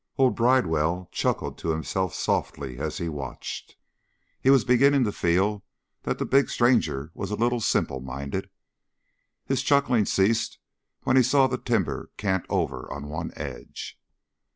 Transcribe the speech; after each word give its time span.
Old 0.17 0.35
Bridewell 0.35 1.09
chuckled 1.11 1.59
to 1.59 1.69
himself 1.69 2.15
softly 2.15 2.79
as 2.79 2.97
he 2.97 3.07
watched; 3.07 3.75
he 4.41 4.49
was 4.49 4.65
beginning 4.65 5.03
to 5.03 5.11
feel 5.11 5.63
that 6.01 6.17
the 6.17 6.25
big 6.25 6.49
stranger 6.49 7.11
was 7.13 7.29
a 7.29 7.35
little 7.35 7.61
simple 7.61 7.99
minded. 8.01 8.49
His 9.45 9.61
chuckling 9.61 10.05
ceased 10.05 10.57
when 11.03 11.17
he 11.17 11.21
saw 11.21 11.45
the 11.45 11.59
timber 11.59 12.09
cant 12.17 12.47
over 12.49 12.91
on 12.91 13.09
one 13.09 13.31
edge. 13.35 13.99